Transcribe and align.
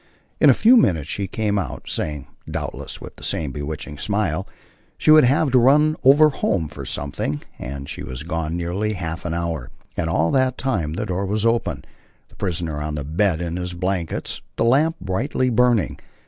In 0.39 0.49
a 0.49 0.55
few 0.55 0.77
minutes 0.77 1.07
she 1.11 1.27
came 1.27 1.59
out, 1.59 1.83
saying, 1.87 2.25
(doubtless 2.49 2.99
with 2.99 3.17
the 3.17 3.23
same 3.23 3.51
bewitching 3.51 3.99
smile) 3.99 4.47
she 4.97 5.11
would 5.11 5.25
have 5.25 5.51
to 5.51 5.59
run 5.59 5.95
over 6.03 6.29
home 6.29 6.67
for 6.69 6.85
something, 6.85 7.43
and 7.59 7.87
she 7.87 8.01
was 8.01 8.23
gone 8.23 8.57
nearly 8.57 8.93
half 8.93 9.25
an 9.25 9.35
hour, 9.35 9.69
and 9.95 10.09
all 10.09 10.31
that 10.31 10.57
time 10.57 10.93
the 10.93 11.05
door 11.05 11.27
was 11.27 11.45
open, 11.45 11.85
the 12.29 12.35
prisoner 12.35 12.81
on 12.81 12.95
the 12.95 13.03
bed 13.03 13.41
in 13.41 13.57
his 13.57 13.73
blankets, 13.75 14.41
the 14.55 14.65
lamp 14.65 14.95
brightly 14.99 15.51
burning. 15.51 15.99